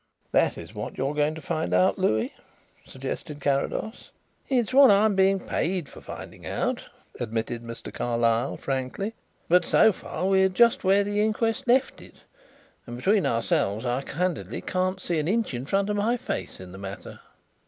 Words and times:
"That 0.31 0.57
is 0.57 0.73
what 0.73 0.97
you 0.97 1.05
are 1.05 1.13
going 1.13 1.35
to 1.35 1.43
find 1.43 1.75
out, 1.75 1.99
Louis?" 1.99 2.33
suggested 2.83 3.39
Carrados. 3.39 4.09
"It 4.49 4.55
is 4.69 4.73
what 4.73 4.89
I 4.89 5.05
am 5.05 5.13
being 5.15 5.39
paid 5.39 5.87
for 5.87 6.01
finding 6.01 6.43
out," 6.43 6.87
admitted 7.19 7.61
Mr. 7.61 7.93
Carlyle 7.93 8.57
frankly. 8.57 9.13
"But 9.47 9.63
so 9.63 9.91
far 9.93 10.25
we 10.25 10.41
are 10.43 10.49
just 10.49 10.83
where 10.83 11.03
the 11.03 11.21
inquest 11.21 11.67
left 11.67 12.01
it, 12.01 12.23
and, 12.87 12.97
between 12.97 13.27
ourselves, 13.27 13.85
I 13.85 14.01
candidly 14.01 14.61
can't 14.61 14.99
see 14.99 15.19
an 15.19 15.27
inch 15.27 15.53
in 15.53 15.67
front 15.67 15.87
of 15.87 15.97
my 15.97 16.17
face 16.17 16.59
in 16.59 16.71
the 16.71 16.79
matter." 16.79 17.19